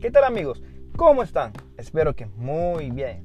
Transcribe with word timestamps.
¿Qué 0.00 0.10
tal 0.10 0.24
amigos? 0.24 0.62
¿Cómo 0.94 1.22
están? 1.22 1.54
Espero 1.78 2.14
que 2.14 2.26
muy 2.26 2.90
bien. 2.90 3.24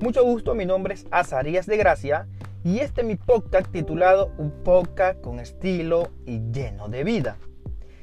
Mucho 0.00 0.24
gusto, 0.24 0.52
mi 0.52 0.66
nombre 0.66 0.94
es 0.94 1.06
Azarías 1.12 1.66
de 1.66 1.76
Gracia 1.76 2.26
y 2.64 2.80
este 2.80 3.02
es 3.02 3.06
mi 3.06 3.14
podcast 3.14 3.70
titulado 3.70 4.32
Un 4.36 4.50
podcast 4.64 5.20
con 5.20 5.38
estilo 5.38 6.08
y 6.26 6.40
lleno 6.50 6.88
de 6.88 7.04
vida. 7.04 7.36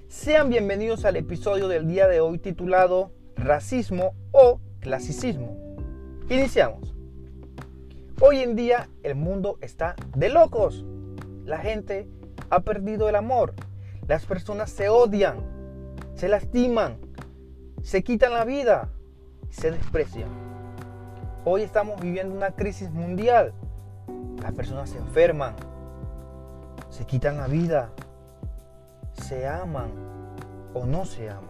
Sean 0.08 0.50
bienvenidos 0.50 1.04
al 1.04 1.18
episodio 1.18 1.68
del 1.68 1.90
día 1.90 2.08
de 2.08 2.22
hoy 2.22 2.40
titulado 2.40 3.12
Racismo 3.36 4.14
o 4.32 4.62
Clasicismo. 4.80 5.58
Iniciamos. 6.30 6.96
Hoy 8.22 8.40
en 8.40 8.56
día 8.56 8.88
el 9.04 9.16
mundo 9.16 9.58
está 9.60 9.98
de 10.16 10.30
locos. 10.30 10.86
La 11.44 11.58
gente 11.58 12.08
ha 12.50 12.62
perdido 12.62 13.10
el 13.10 13.16
amor. 13.18 13.56
Las 14.08 14.26
personas 14.26 14.70
se 14.70 14.88
odian, 14.88 15.42
se 16.16 16.30
lastiman, 16.30 17.09
se 17.84 18.04
quitan 18.04 18.34
la 18.34 18.46
vida, 18.46 18.90
se 19.50 19.72
desprecian. 19.72 20.30
Hoy 21.46 21.62
estamos 21.62 22.00
viviendo 22.02 22.36
una 22.36 22.52
crisis 22.52 22.92
mundial. 22.92 23.54
Las 24.42 24.54
personas 24.54 24.90
se 24.90 24.98
enferman, 24.98 25.56
se 26.90 27.06
quitan 27.06 27.38
la 27.38 27.48
vida, 27.48 27.90
se 29.14 29.48
aman 29.48 29.92
o 30.74 30.86
no 30.86 31.06
se 31.06 31.30
aman. 31.30 31.50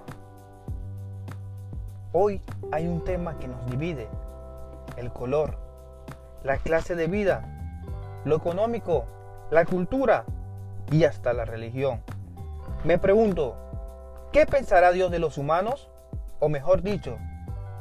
Hoy 2.11 2.41
hay 2.71 2.87
un 2.87 3.03
tema 3.03 3.37
que 3.37 3.47
nos 3.47 3.65
divide, 3.67 4.07
el 4.97 5.11
color, 5.11 5.57
la 6.43 6.57
clase 6.57 6.95
de 6.95 7.07
vida, 7.07 7.43
lo 8.25 8.35
económico, 8.35 9.05
la 9.51 9.65
cultura 9.65 10.25
y 10.91 11.03
hasta 11.03 11.33
la 11.33 11.45
religión. 11.45 12.01
Me 12.83 12.97
pregunto, 12.97 13.55
¿qué 14.31 14.45
pensará 14.45 14.91
Dios 14.91 15.11
de 15.11 15.19
los 15.19 15.37
humanos? 15.37 15.89
O 16.39 16.49
mejor 16.49 16.81
dicho, 16.81 17.17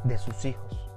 de 0.04 0.18
sus 0.18 0.44
hijos. 0.44 0.90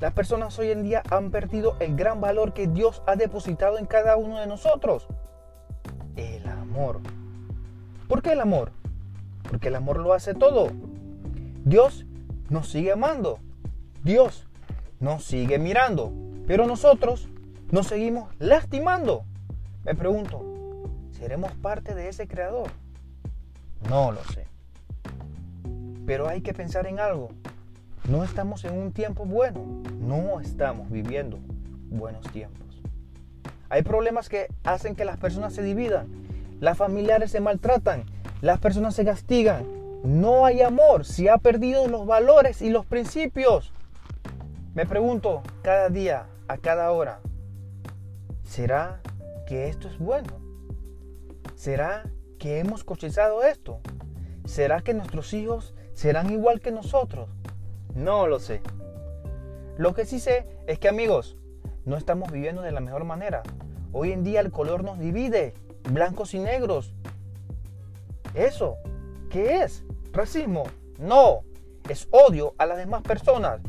Las 0.00 0.12
personas 0.12 0.58
hoy 0.58 0.70
en 0.70 0.82
día 0.82 1.02
han 1.10 1.30
perdido 1.30 1.76
el 1.80 1.96
gran 1.96 2.20
valor 2.20 2.52
que 2.52 2.66
Dios 2.66 3.02
ha 3.06 3.16
depositado 3.16 3.78
en 3.78 3.86
cada 3.86 4.16
uno 4.16 4.38
de 4.38 4.46
nosotros. 4.46 5.06
El 6.16 6.46
amor. 6.48 7.00
¿Por 8.08 8.22
qué 8.22 8.32
el 8.32 8.40
amor? 8.40 8.72
Porque 9.48 9.68
el 9.68 9.74
amor 9.74 9.98
lo 9.98 10.12
hace 10.12 10.34
todo. 10.34 10.68
Dios 11.64 12.04
nos 12.50 12.68
sigue 12.68 12.92
amando. 12.92 13.38
Dios 14.04 14.46
nos 15.00 15.24
sigue 15.24 15.58
mirando. 15.58 16.12
Pero 16.46 16.66
nosotros 16.66 17.28
nos 17.70 17.86
seguimos 17.86 18.34
lastimando. 18.38 19.24
Me 19.84 19.94
pregunto, 19.94 20.42
¿seremos 21.10 21.52
parte 21.52 21.94
de 21.94 22.08
ese 22.08 22.28
creador? 22.28 22.70
No 23.88 24.12
lo 24.12 24.22
sé. 24.24 24.46
Pero 26.06 26.28
hay 26.28 26.40
que 26.40 26.54
pensar 26.54 26.86
en 26.86 27.00
algo. 27.00 27.30
No 28.08 28.22
estamos 28.22 28.64
en 28.64 28.78
un 28.78 28.92
tiempo 28.92 29.24
bueno. 29.24 29.82
No 30.00 30.40
estamos 30.40 30.90
viviendo 30.90 31.38
buenos 31.90 32.24
tiempos. 32.30 32.62
Hay 33.68 33.82
problemas 33.82 34.28
que 34.28 34.46
hacen 34.64 34.94
que 34.94 35.04
las 35.04 35.16
personas 35.16 35.52
se 35.52 35.62
dividan. 35.62 36.06
Las 36.60 36.78
familiares 36.78 37.32
se 37.32 37.40
maltratan. 37.40 38.04
Las 38.40 38.60
personas 38.60 38.94
se 38.94 39.04
castigan. 39.04 39.66
No 40.04 40.46
hay 40.46 40.62
amor. 40.62 41.04
Se 41.04 41.28
ha 41.28 41.38
perdido 41.38 41.88
los 41.88 42.06
valores 42.06 42.62
y 42.62 42.70
los 42.70 42.86
principios. 42.86 43.72
Me 44.74 44.86
pregunto 44.86 45.42
cada 45.62 45.88
día, 45.88 46.26
a 46.48 46.58
cada 46.58 46.92
hora, 46.92 47.20
¿será 48.44 49.00
que 49.46 49.68
esto 49.68 49.88
es 49.88 49.98
bueno? 49.98 50.38
¿Será 51.54 52.04
que 52.38 52.60
hemos 52.60 52.84
cosechado 52.84 53.42
esto? 53.42 53.80
¿Será 54.46 54.80
que 54.80 54.94
nuestros 54.94 55.34
hijos 55.34 55.74
serán 55.92 56.30
igual 56.30 56.60
que 56.60 56.70
nosotros? 56.70 57.28
No 57.94 58.28
lo 58.28 58.38
sé. 58.38 58.62
Lo 59.76 59.92
que 59.92 60.06
sí 60.06 60.20
sé 60.20 60.46
es 60.68 60.78
que 60.78 60.88
amigos, 60.88 61.36
no 61.84 61.96
estamos 61.96 62.30
viviendo 62.30 62.62
de 62.62 62.70
la 62.70 62.80
mejor 62.80 63.04
manera. 63.04 63.42
Hoy 63.92 64.12
en 64.12 64.22
día 64.22 64.40
el 64.40 64.52
color 64.52 64.84
nos 64.84 65.00
divide, 65.00 65.54
blancos 65.90 66.32
y 66.32 66.38
negros. 66.38 66.94
¿Eso 68.34 68.76
qué 69.30 69.62
es? 69.62 69.82
¿Racismo? 70.12 70.62
No, 70.98 71.40
es 71.88 72.06
odio 72.12 72.54
a 72.56 72.66
las 72.66 72.78
demás 72.78 73.02
personas. 73.02 73.60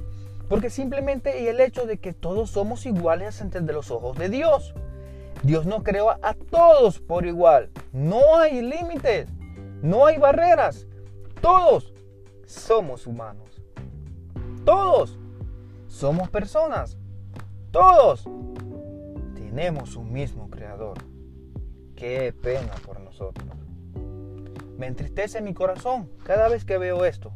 Porque 0.47 0.69
simplemente 0.69 1.49
el 1.49 1.59
hecho 1.59 1.87
de 1.87 1.97
que 1.97 2.13
todos 2.13 2.51
somos 2.51 2.85
iguales 2.85 3.41
ante 3.41 3.61
los 3.61 3.89
ojos 3.89 4.15
de 4.17 4.29
Dios. 4.29 4.75
Dios 5.41 5.65
nos 5.65 5.83
creó 5.83 6.11
a 6.11 6.33
todos 6.33 6.99
por 6.99 7.25
igual. 7.25 7.71
No 7.91 8.37
hay 8.37 8.61
límites, 8.61 9.27
no 9.81 10.05
hay 10.05 10.17
barreras. 10.17 10.87
Todos 11.41 11.93
somos 12.45 13.05
humanos. 13.05 13.61
Todos 14.65 15.17
somos 15.87 16.29
personas. 16.29 16.97
Todos 17.71 18.27
tenemos 19.35 19.95
un 19.95 20.11
mismo 20.11 20.49
creador. 20.49 20.97
Qué 21.95 22.33
pena 22.33 22.73
por 22.85 22.99
nosotros. 22.99 23.47
Me 24.77 24.87
entristece 24.87 25.41
mi 25.41 25.53
corazón 25.53 26.09
cada 26.23 26.49
vez 26.49 26.63
que 26.65 26.77
veo 26.77 27.05
esto. 27.05 27.33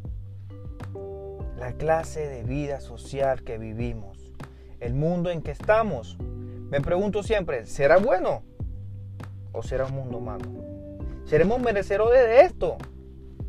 La 1.57 1.73
clase 1.73 2.27
de 2.27 2.43
vida 2.43 2.79
social 2.79 3.43
que 3.43 3.57
vivimos, 3.57 4.31
el 4.79 4.93
mundo 4.93 5.29
en 5.29 5.41
que 5.41 5.51
estamos. 5.51 6.17
Me 6.19 6.81
pregunto 6.81 7.23
siempre, 7.23 7.65
¿será 7.65 7.97
bueno 7.97 8.43
o 9.51 9.63
será 9.63 9.85
un 9.85 9.93
mundo 9.93 10.19
malo? 10.19 10.70
¿Seremos 11.31 11.61
merecedores 11.61 12.23
de 12.23 12.41
esto 12.41 12.75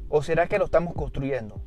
o 0.08 0.22
será 0.22 0.46
que 0.46 0.56
lo 0.56 0.66
estamos 0.66 0.94
construyendo? 0.94 1.60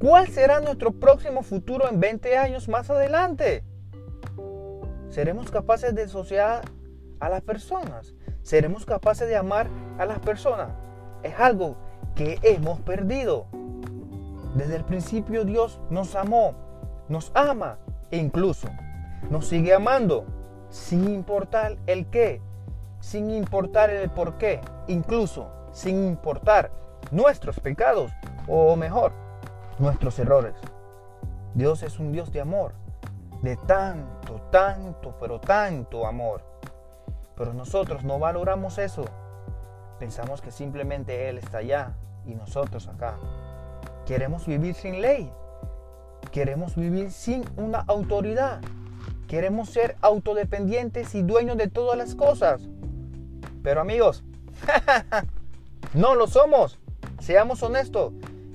¿Cuál 0.00 0.26
será 0.26 0.58
nuestro 0.58 0.90
próximo 0.90 1.44
futuro 1.44 1.88
en 1.88 2.00
20 2.00 2.36
años 2.36 2.68
más 2.68 2.90
adelante? 2.90 3.62
¿Seremos 5.10 5.52
capaces 5.52 5.94
de 5.94 6.02
asociar 6.02 6.62
a 7.20 7.28
las 7.28 7.40
personas? 7.42 8.16
¿Seremos 8.42 8.84
capaces 8.84 9.28
de 9.28 9.36
amar 9.36 9.68
a 9.96 10.06
las 10.06 10.18
personas? 10.18 10.72
Es 11.22 11.38
algo 11.38 11.76
que 12.16 12.40
hemos 12.42 12.80
perdido. 12.80 13.46
Desde 14.56 14.74
el 14.74 14.84
principio 14.84 15.44
Dios 15.44 15.78
nos 15.88 16.16
amó, 16.16 16.56
nos 17.08 17.30
ama 17.32 17.78
e 18.10 18.16
incluso 18.16 18.66
nos 19.30 19.46
sigue 19.46 19.72
amando 19.72 20.26
sin 20.68 21.14
importar 21.14 21.76
el 21.86 22.10
qué, 22.10 22.42
sin 23.04 23.30
importar 23.30 23.90
el 23.90 24.08
por 24.08 24.38
qué, 24.38 24.62
incluso 24.88 25.50
sin 25.72 26.04
importar 26.04 26.70
nuestros 27.10 27.60
pecados 27.60 28.10
o 28.48 28.74
mejor, 28.76 29.12
nuestros 29.78 30.18
errores. 30.18 30.54
Dios 31.52 31.82
es 31.82 31.98
un 31.98 32.12
Dios 32.12 32.32
de 32.32 32.40
amor, 32.40 32.72
de 33.42 33.56
tanto, 33.56 34.40
tanto, 34.50 35.14
pero 35.20 35.38
tanto 35.38 36.06
amor. 36.06 36.42
Pero 37.36 37.52
nosotros 37.52 38.04
no 38.04 38.18
valoramos 38.18 38.78
eso. 38.78 39.04
Pensamos 39.98 40.40
que 40.40 40.50
simplemente 40.50 41.28
Él 41.28 41.36
está 41.36 41.58
allá 41.58 41.94
y 42.24 42.34
nosotros 42.34 42.88
acá. 42.88 43.18
Queremos 44.06 44.46
vivir 44.46 44.74
sin 44.74 45.02
ley. 45.02 45.30
Queremos 46.32 46.74
vivir 46.74 47.10
sin 47.10 47.44
una 47.56 47.80
autoridad. 47.86 48.62
Queremos 49.28 49.68
ser 49.68 49.96
autodependientes 50.00 51.14
y 51.14 51.22
dueños 51.22 51.58
de 51.58 51.68
todas 51.68 51.98
las 51.98 52.14
cosas. 52.14 52.68
Pero 53.64 53.80
amigos, 53.80 54.22
no 55.94 56.14
lo 56.14 56.26
somos. 56.26 56.78
Seamos 57.18 57.62
honestos. 57.62 58.12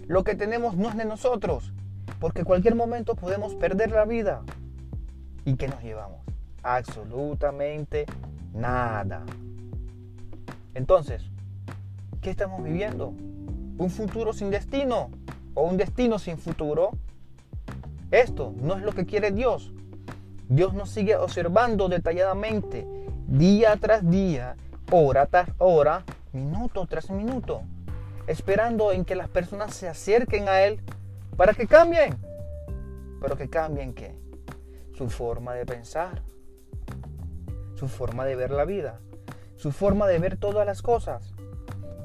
Lo 0.07 0.23
que 0.23 0.35
tenemos 0.35 0.77
no 0.77 0.87
es 0.87 0.95
de 0.95 1.03
nosotros. 1.03 1.73
Porque 2.19 2.43
cualquier 2.43 2.75
momento 2.75 3.15
podemos 3.15 3.55
perder 3.55 3.89
la 3.89 4.05
vida. 4.05 4.43
¿Y 5.45 5.55
qué 5.55 5.67
nos 5.67 5.81
llevamos? 5.81 6.19
Absolutamente 6.61 8.05
nada. 8.53 9.23
Entonces, 10.75 11.23
¿qué 12.21 12.29
estamos 12.29 12.63
viviendo? 12.63 13.07
¿Un 13.79 13.89
futuro 13.89 14.31
sin 14.31 14.51
destino? 14.51 15.09
¿O 15.55 15.63
un 15.63 15.77
destino 15.77 16.19
sin 16.19 16.37
futuro? 16.37 16.91
Esto 18.11 18.53
no 18.61 18.75
es 18.75 18.83
lo 18.83 18.91
que 18.91 19.07
quiere 19.07 19.31
Dios. 19.31 19.73
Dios 20.49 20.75
nos 20.75 20.91
sigue 20.91 21.15
observando 21.15 21.89
detalladamente, 21.89 22.85
día 23.27 23.75
tras 23.77 24.07
día, 24.07 24.55
hora 24.91 25.25
tras 25.27 25.49
hora, 25.57 26.03
minuto 26.31 26.85
tras 26.87 27.09
minuto, 27.09 27.61
esperando 28.27 28.91
en 28.91 29.05
que 29.05 29.15
las 29.15 29.29
personas 29.29 29.73
se 29.73 29.87
acerquen 29.87 30.47
a 30.47 30.61
Él 30.61 30.81
para 31.37 31.53
que 31.53 31.67
cambien. 31.67 32.17
Pero 33.21 33.35
que 33.37 33.49
cambien 33.49 33.93
qué? 33.93 34.15
Su 34.93 35.09
forma 35.09 35.53
de 35.53 35.65
pensar, 35.65 36.21
su 37.75 37.87
forma 37.87 38.25
de 38.25 38.35
ver 38.35 38.51
la 38.51 38.65
vida, 38.65 38.99
su 39.55 39.71
forma 39.71 40.07
de 40.07 40.19
ver 40.19 40.37
todas 40.37 40.65
las 40.65 40.81
cosas. 40.81 41.33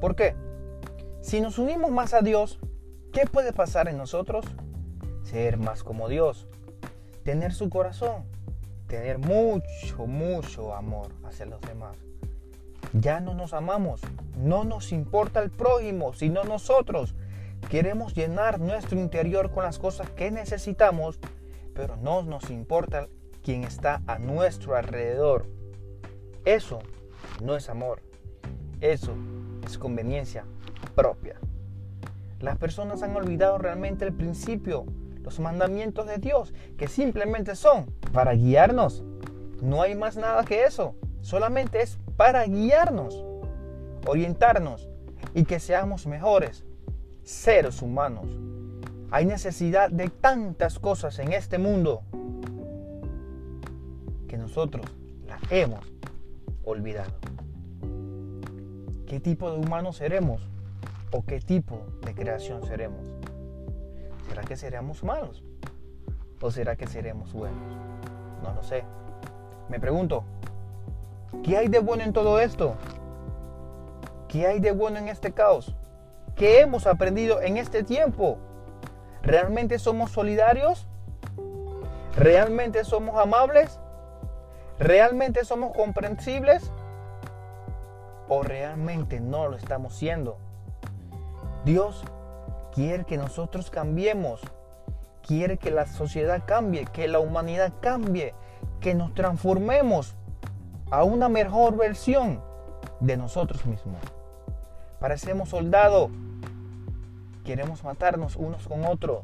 ¿Por 0.00 0.14
qué? 0.16 0.34
Si 1.20 1.40
nos 1.40 1.58
unimos 1.58 1.90
más 1.90 2.12
a 2.14 2.20
Dios, 2.20 2.58
¿qué 3.12 3.26
puede 3.26 3.52
pasar 3.52 3.88
en 3.88 3.96
nosotros? 3.96 4.44
Ser 5.22 5.56
más 5.56 5.82
como 5.82 6.08
Dios, 6.08 6.48
tener 7.24 7.52
su 7.54 7.70
corazón, 7.70 8.24
tener 8.88 9.18
mucho, 9.18 10.06
mucho 10.06 10.74
amor 10.74 11.08
hacia 11.24 11.46
los 11.46 11.60
demás. 11.62 11.96
Ya 13.00 13.18
no 13.18 13.34
nos 13.34 13.52
amamos, 13.54 14.00
no 14.38 14.62
nos 14.62 14.92
importa 14.92 15.42
el 15.42 15.50
prójimo, 15.50 16.12
sino 16.12 16.44
nosotros. 16.44 17.16
Queremos 17.68 18.14
llenar 18.14 18.60
nuestro 18.60 19.00
interior 19.00 19.50
con 19.50 19.64
las 19.64 19.80
cosas 19.80 20.08
que 20.10 20.30
necesitamos, 20.30 21.18
pero 21.74 21.96
no 21.96 22.22
nos 22.22 22.50
importa 22.50 23.08
quién 23.42 23.64
está 23.64 24.00
a 24.06 24.20
nuestro 24.20 24.76
alrededor. 24.76 25.48
Eso 26.44 26.78
no 27.42 27.56
es 27.56 27.68
amor. 27.68 28.00
Eso 28.80 29.12
es 29.66 29.76
conveniencia 29.76 30.44
propia. 30.94 31.34
Las 32.38 32.58
personas 32.58 33.02
han 33.02 33.16
olvidado 33.16 33.58
realmente 33.58 34.04
el 34.04 34.12
principio, 34.12 34.84
los 35.22 35.40
mandamientos 35.40 36.06
de 36.06 36.18
Dios, 36.18 36.54
que 36.76 36.86
simplemente 36.86 37.56
son 37.56 37.86
para 38.12 38.34
guiarnos. 38.34 39.02
No 39.60 39.82
hay 39.82 39.96
más 39.96 40.16
nada 40.16 40.44
que 40.44 40.64
eso. 40.64 40.94
Solamente 41.22 41.82
es 41.82 41.98
para 42.16 42.44
guiarnos, 42.44 43.24
orientarnos 44.06 44.88
y 45.34 45.44
que 45.44 45.58
seamos 45.58 46.06
mejores 46.06 46.64
seres 47.22 47.82
humanos. 47.82 48.26
Hay 49.10 49.26
necesidad 49.26 49.90
de 49.90 50.08
tantas 50.08 50.78
cosas 50.78 51.18
en 51.18 51.32
este 51.32 51.58
mundo 51.58 52.02
que 54.28 54.36
nosotros 54.36 54.86
las 55.26 55.40
hemos 55.50 55.84
olvidado. 56.64 57.12
¿Qué 59.06 59.20
tipo 59.20 59.50
de 59.50 59.58
humanos 59.58 59.96
seremos? 59.96 60.42
¿O 61.12 61.24
qué 61.24 61.40
tipo 61.40 61.80
de 62.04 62.14
creación 62.14 62.64
seremos? 62.66 63.00
¿Será 64.28 64.42
que 64.42 64.56
seremos 64.56 65.04
malos? 65.04 65.44
¿O 66.40 66.50
será 66.50 66.76
que 66.76 66.86
seremos 66.86 67.32
buenos? 67.32 67.76
No 68.42 68.52
lo 68.52 68.62
sé. 68.62 68.84
Me 69.68 69.78
pregunto, 69.78 70.24
¿qué 71.42 71.56
hay 71.56 71.68
de 71.68 71.78
bueno 71.78 72.04
en 72.04 72.12
todo 72.12 72.38
esto? 72.38 72.76
¿Qué 74.28 74.46
hay 74.46 74.60
de 74.60 74.72
bueno 74.72 74.98
en 74.98 75.08
este 75.08 75.32
caos? 75.32 75.74
¿Qué 76.36 76.60
hemos 76.60 76.86
aprendido 76.86 77.40
en 77.40 77.56
este 77.56 77.84
tiempo? 77.84 78.38
¿Realmente 79.22 79.78
somos 79.78 80.10
solidarios? 80.10 80.86
¿Realmente 82.16 82.84
somos 82.84 83.16
amables? 83.16 83.78
¿Realmente 84.78 85.44
somos 85.44 85.72
comprensibles? 85.72 86.70
¿O 88.28 88.42
realmente 88.42 89.20
no 89.20 89.48
lo 89.48 89.56
estamos 89.56 89.94
siendo? 89.94 90.38
Dios 91.64 92.04
quiere 92.74 93.04
que 93.04 93.16
nosotros 93.16 93.70
cambiemos. 93.70 94.40
Quiere 95.22 95.56
que 95.56 95.70
la 95.70 95.86
sociedad 95.86 96.42
cambie, 96.44 96.84
que 96.86 97.08
la 97.08 97.18
humanidad 97.18 97.72
cambie, 97.80 98.34
que 98.80 98.94
nos 98.94 99.14
transformemos 99.14 100.16
a 100.90 101.04
una 101.04 101.28
mejor 101.28 101.76
versión 101.76 102.40
de 103.00 103.16
nosotros 103.16 103.64
mismos. 103.66 104.00
Parecemos 105.00 105.50
soldados. 105.50 106.10
Queremos 107.44 107.84
matarnos 107.84 108.36
unos 108.36 108.66
con 108.66 108.84
otros. 108.84 109.22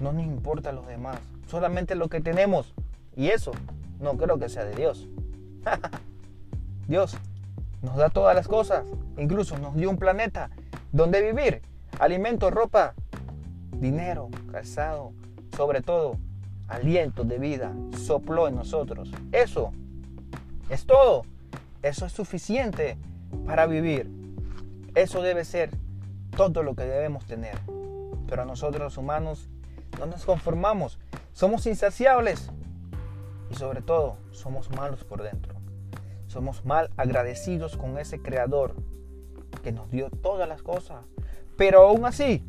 No 0.00 0.12
nos 0.12 0.24
importa 0.24 0.72
los 0.72 0.86
demás. 0.86 1.18
Solamente 1.46 1.94
lo 1.94 2.08
que 2.08 2.20
tenemos. 2.20 2.74
Y 3.16 3.28
eso 3.28 3.52
no 4.00 4.16
creo 4.16 4.38
que 4.38 4.48
sea 4.48 4.64
de 4.64 4.74
Dios. 4.74 5.08
Dios 6.88 7.16
nos 7.82 7.96
da 7.96 8.10
todas 8.10 8.34
las 8.34 8.48
cosas. 8.48 8.84
Incluso 9.16 9.58
nos 9.58 9.74
dio 9.74 9.90
un 9.90 9.98
planeta 9.98 10.50
donde 10.92 11.20
vivir. 11.20 11.62
Alimento, 11.98 12.50
ropa, 12.50 12.94
dinero, 13.72 14.28
calzado. 14.50 15.12
Sobre 15.56 15.80
todo, 15.82 16.16
aliento 16.68 17.24
de 17.24 17.38
vida. 17.38 17.72
Sopló 18.04 18.48
en 18.48 18.56
nosotros. 18.56 19.10
Eso 19.32 19.72
es 20.68 20.86
todo. 20.86 21.24
Eso 21.82 22.06
es 22.06 22.12
suficiente 22.12 22.96
para 23.46 23.66
vivir. 23.66 24.10
Eso 24.94 25.22
debe 25.22 25.44
ser 25.44 25.70
todo 26.36 26.62
lo 26.62 26.74
que 26.74 26.84
debemos 26.84 27.26
tener. 27.26 27.58
Pero 28.28 28.44
nosotros 28.44 28.82
los 28.82 28.96
humanos 28.96 29.48
no 29.98 30.06
nos 30.06 30.24
conformamos. 30.24 30.98
Somos 31.32 31.66
insaciables. 31.66 32.50
Y 33.50 33.54
sobre 33.54 33.82
todo, 33.82 34.16
somos 34.30 34.70
malos 34.70 35.04
por 35.04 35.22
dentro. 35.22 35.54
Somos 36.26 36.64
mal 36.64 36.90
agradecidos 36.96 37.76
con 37.76 37.98
ese 37.98 38.20
creador 38.20 38.74
que 39.62 39.72
nos 39.72 39.90
dio 39.90 40.10
todas 40.10 40.48
las 40.48 40.62
cosas. 40.62 41.04
Pero 41.56 41.82
aún 41.82 42.04
así, 42.06 42.42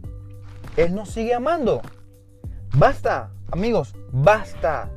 Él 0.77 0.95
nos 0.95 1.09
sigue 1.09 1.33
amando. 1.33 1.81
Basta, 2.75 3.31
amigos, 3.55 3.93
basta. 4.11 4.89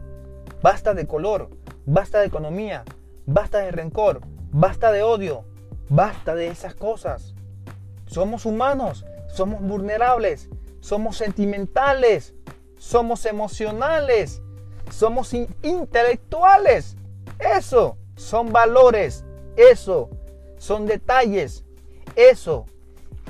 Basta 0.63 0.93
de 0.93 1.07
color, 1.07 1.51
basta 1.87 2.19
de 2.19 2.27
economía, 2.27 2.85
basta 3.27 3.59
de 3.59 3.71
rencor, 3.71 4.21
basta 4.51 4.91
de 4.91 5.05
odio, 5.05 5.45
Basta 5.91 6.35
de 6.35 6.49
esas 6.49 6.75
cosas. 6.75 7.35
Somos 8.07 8.45
humanos, 8.45 9.07
somos 9.27 9.63
vulnerables, 9.63 10.51
somos 10.81 11.17
sentimentales, 11.17 12.35
somos 12.77 13.25
emocionales, 13.25 14.43
somos 14.91 15.33
intelectuales. 15.33 16.97
Eso 17.39 17.97
son 18.17 18.53
valores, 18.53 19.25
eso 19.57 20.11
son 20.59 20.85
detalles, 20.85 21.65
eso 22.17 22.67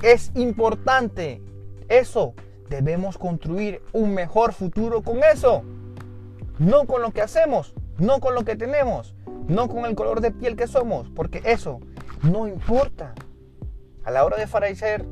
es 0.02 0.32
importante, 0.34 1.40
eso 1.88 2.34
debemos 2.68 3.18
construir 3.18 3.82
un 3.92 4.14
mejor 4.14 4.52
futuro 4.52 5.02
con 5.02 5.22
eso. 5.24 5.62
No 6.58 6.86
con 6.86 7.02
lo 7.02 7.12
que 7.12 7.22
hacemos, 7.22 7.74
no 7.98 8.20
con 8.20 8.34
lo 8.34 8.44
que 8.44 8.56
tenemos, 8.56 9.14
no 9.46 9.68
con 9.68 9.86
el 9.86 9.94
color 9.94 10.20
de 10.20 10.32
piel 10.32 10.56
que 10.56 10.66
somos, 10.66 11.08
porque 11.10 11.42
eso 11.44 11.80
no 12.22 12.48
importa. 12.48 13.14
A 14.04 14.10
la 14.10 14.24
hora 14.24 14.36
de 14.36 14.46
fallecer, 14.46 15.04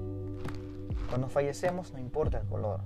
cuando 1.09 1.29
fallecemos 1.29 1.93
no 1.93 1.99
importa 1.99 2.39
el 2.39 2.47
color, 2.47 2.81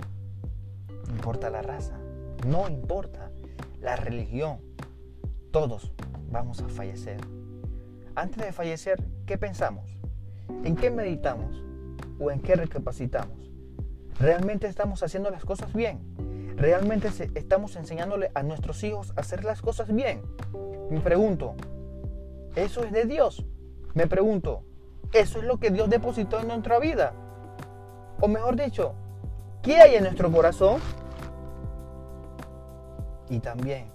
no 1.06 1.14
importa 1.14 1.50
la 1.50 1.62
raza, 1.62 1.99
no 2.46 2.69
importa 2.69 3.31
la 3.81 3.96
religión. 3.96 4.58
Todos 5.50 5.93
vamos 6.31 6.61
a 6.61 6.69
fallecer. 6.69 7.20
Antes 8.14 8.44
de 8.44 8.52
fallecer, 8.52 9.02
¿qué 9.26 9.38
pensamos? 9.38 9.99
¿En 10.64 10.76
qué 10.76 10.90
meditamos? 10.90 11.64
¿O 12.19 12.31
en 12.31 12.40
qué 12.40 12.56
recapacitamos? 12.56 13.39
¿Realmente 14.20 14.67
estamos 14.67 15.02
haciendo 15.02 15.31
las 15.31 15.46
cosas 15.46 15.72
bien? 15.72 16.55
¿Realmente 16.58 17.08
estamos 17.37 17.75
enseñándole 17.76 18.31
a 18.34 18.43
nuestros 18.43 18.84
hijos 18.84 19.14
a 19.17 19.20
hacer 19.20 19.44
las 19.44 19.62
cosas 19.62 19.94
bien? 19.94 20.20
Me 20.90 21.00
pregunto, 21.00 21.55
¿eso 22.55 22.84
es 22.84 22.93
de 22.93 23.06
Dios? 23.06 23.46
Me 23.94 24.06
pregunto, 24.06 24.62
¿eso 25.15 25.39
es 25.39 25.46
lo 25.46 25.58
que 25.58 25.70
Dios 25.70 25.89
depositó 25.89 26.39
en 26.39 26.48
nuestra 26.48 26.79
vida? 26.79 27.15
O 28.20 28.29
mejor 28.29 28.56
dicho, 28.56 28.93
¿qué 29.62 29.81
hay 29.81 29.94
en 29.94 30.03
nuestro 30.03 30.31
corazón? 30.31 30.82
Y 33.31 33.41
también, 33.41 33.91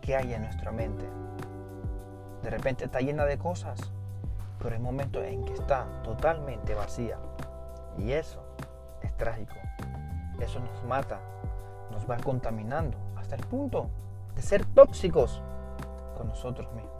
¿qué 0.00 0.16
hay 0.16 0.32
en 0.32 0.40
nuestra 0.40 0.72
mente? 0.72 1.04
De 2.42 2.48
repente 2.48 2.86
está 2.86 3.00
llena 3.00 3.26
de 3.26 3.36
cosas, 3.36 3.78
pero 4.58 4.74
hay 4.74 4.80
momentos 4.80 5.22
en 5.22 5.44
que 5.44 5.52
está 5.52 5.86
totalmente 6.02 6.74
vacía. 6.74 7.18
Y 7.98 8.12
eso 8.12 8.42
es 8.42 8.49
trágico. 9.20 9.54
Eso 10.40 10.58
nos 10.58 10.82
mata, 10.84 11.20
nos 11.92 12.10
va 12.10 12.16
contaminando 12.16 12.96
hasta 13.16 13.36
el 13.36 13.44
punto 13.44 13.90
de 14.34 14.42
ser 14.42 14.64
tóxicos 14.64 15.42
con 16.16 16.26
nosotros 16.28 16.72
mismos. 16.72 16.94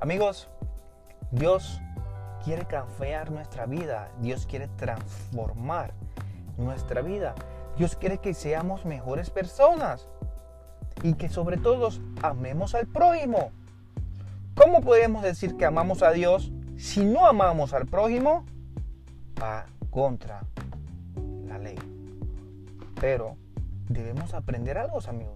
Amigos, 0.00 0.48
Dios 1.32 1.80
quiere 2.44 2.64
cambiar 2.66 3.32
nuestra 3.32 3.66
vida. 3.66 4.10
Dios 4.20 4.46
quiere 4.46 4.68
transformar 4.68 5.92
nuestra 6.56 7.02
vida. 7.02 7.34
Dios 7.76 7.96
quiere 7.96 8.18
que 8.18 8.32
seamos 8.32 8.84
mejores 8.84 9.30
personas 9.30 10.08
y 11.02 11.14
que 11.14 11.28
sobre 11.28 11.56
todo 11.56 11.88
amemos 12.22 12.76
al 12.76 12.86
prójimo. 12.86 13.50
¿Cómo 14.54 14.80
podemos 14.82 15.22
decir 15.24 15.56
que 15.56 15.64
amamos 15.64 16.02
a 16.02 16.12
Dios 16.12 16.52
si 16.76 17.04
no 17.04 17.26
amamos 17.26 17.72
al 17.72 17.86
prójimo? 17.86 18.44
Va 19.40 19.66
contra 19.90 20.42
ley. 21.58 21.76
Pero 23.00 23.36
debemos 23.88 24.34
aprender 24.34 24.78
algo, 24.78 24.98
amigos. 25.08 25.34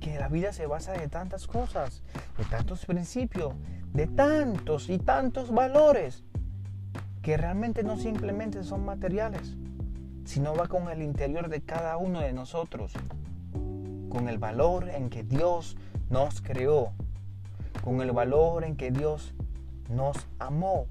Que 0.00 0.18
la 0.18 0.28
vida 0.28 0.52
se 0.52 0.66
basa 0.66 0.92
de 0.92 1.08
tantas 1.08 1.46
cosas, 1.46 2.02
de 2.38 2.44
tantos 2.44 2.86
principios, 2.86 3.54
de 3.92 4.06
tantos 4.06 4.88
y 4.88 4.98
tantos 4.98 5.50
valores 5.50 6.24
que 7.22 7.36
realmente 7.36 7.82
no 7.82 7.96
simplemente 7.96 8.62
son 8.62 8.84
materiales, 8.84 9.56
sino 10.24 10.54
va 10.54 10.68
con 10.68 10.88
el 10.90 11.02
interior 11.02 11.48
de 11.48 11.60
cada 11.60 11.96
uno 11.96 12.20
de 12.20 12.32
nosotros, 12.32 12.92
con 14.08 14.28
el 14.28 14.38
valor 14.38 14.88
en 14.90 15.10
que 15.10 15.24
Dios 15.24 15.76
nos 16.08 16.40
creó, 16.40 16.92
con 17.82 18.00
el 18.00 18.12
valor 18.12 18.64
en 18.64 18.76
que 18.76 18.90
Dios 18.90 19.34
nos 19.90 20.16
amó, 20.38 20.86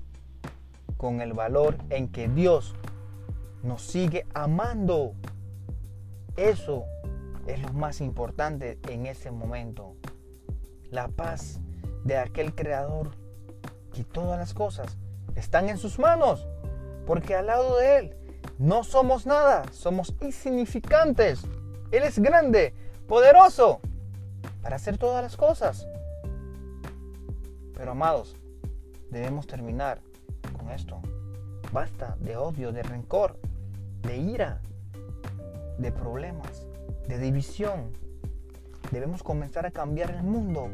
con 0.98 1.22
el 1.22 1.34
valor 1.34 1.78
en 1.90 2.08
que 2.08 2.28
Dios 2.28 2.76
nos 3.66 3.82
sigue 3.82 4.26
amando. 4.34 5.14
Eso 6.38 6.86
es 7.48 7.62
lo 7.62 7.74
más 7.74 8.02
importante 8.02 8.80
en 8.88 9.06
ese 9.06 9.32
momento. 9.32 9.96
La 10.92 11.08
paz 11.08 11.60
de 12.04 12.18
aquel 12.18 12.54
creador 12.54 13.12
que 13.94 14.04
todas 14.04 14.38
las 14.38 14.54
cosas 14.54 14.98
están 15.36 15.70
en 15.70 15.78
sus 15.78 16.00
manos. 16.00 16.48
porque 17.06 17.36
al 17.36 17.46
lado 17.46 17.78
de 17.78 17.98
Él 18.00 18.16
no 18.58 18.84
somos 18.84 19.28
nada, 19.28 19.64
somos 19.72 20.16
insignificantes. 20.22 21.44
Él 21.92 22.02
es 22.02 22.18
grande, 22.18 22.74
poderoso, 23.08 23.80
para 24.64 24.78
hacer 24.78 24.98
todas 24.98 25.22
las 25.22 25.38
cosas. 25.38 25.88
Pero 27.76 27.92
amados, 27.92 28.36
debemos 29.12 29.46
terminar 29.46 30.02
con 30.58 30.72
esto. 30.72 31.00
Basta 31.72 32.18
de 32.20 32.38
odio, 32.38 32.72
de 32.72 32.82
rencor, 32.82 33.38
de 34.06 34.18
ira, 34.18 34.62
de 35.78 35.92
problemas, 35.92 36.68
de 37.08 37.18
división. 37.18 37.92
Debemos 38.92 39.24
comenzar 39.24 39.66
a 39.66 39.72
cambiar 39.72 40.12
el 40.12 40.24
mundo 40.24 40.70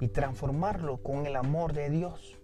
y 0.00 0.08
transformarlo 0.08 0.98
con 0.98 1.26
el 1.26 1.36
amor 1.36 1.72
de 1.72 1.90
Dios, 1.90 2.36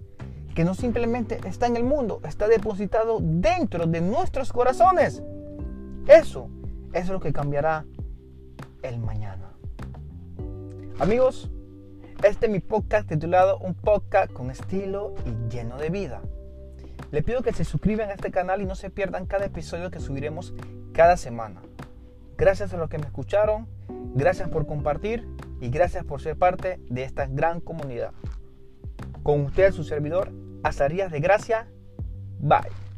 que 0.55 0.65
no 0.65 0.75
simplemente 0.75 1.41
está 1.47 1.67
en 1.67 1.77
el 1.77 1.85
mundo, 1.85 2.21
está 2.25 2.49
depositado 2.49 3.19
dentro 3.21 3.87
de 3.87 4.01
nuestros 4.01 4.53
corazones. 4.53 5.23
Eso 6.07 6.49
es 6.93 7.09
lo 7.09 7.21
que 7.21 7.33
cambiará 7.33 7.85
el 8.83 8.99
mañana. 8.99 9.53
Amigos, 10.99 11.51
este 12.23 12.47
es 12.47 12.53
mi 12.53 12.61
podcast 12.61 13.09
titulado 13.09 13.59
Un 13.59 13.75
podcast 13.75 14.33
con 14.33 14.51
estilo 14.51 15.15
y 15.25 15.55
lleno 15.55 15.79
de 15.79 15.89
vida. 15.89 16.21
Le 17.11 17.23
pido 17.23 17.43
que 17.43 17.53
se 17.53 17.65
suscriban 17.65 18.11
a 18.11 18.15
este 18.15 18.31
canal 18.31 18.63
y 18.63 18.67
no 18.67 18.75
se 18.75 18.91
pierdan 18.91 19.27
cada 19.27 19.47
episodio 19.47 19.91
que 19.91 20.01
subiremos 20.01 20.55
cada 20.93 21.17
semana. 21.17 21.61
Gracias 22.37 22.73
a 22.73 22.77
los 22.77 22.89
que 22.89 22.99
me 22.99 23.07
escucharon, 23.07 23.67
gracias 24.15 24.49
por 24.49 24.67
compartir 24.67 25.27
y 25.61 25.71
gracias 25.71 26.05
por 26.05 26.21
ser 26.21 26.37
parte 26.37 26.81
de 26.89 27.03
esta 27.03 27.27
gran 27.27 27.61
comunidad. 27.61 28.13
Con 29.23 29.41
usted, 29.43 29.73
su 29.73 29.85
servidor, 29.85 30.33
Azarías 30.63 31.11
de 31.11 31.21
Gracia. 31.21 31.69
Bye. 32.39 32.90